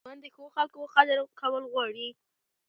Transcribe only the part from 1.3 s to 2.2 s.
کول غواړي.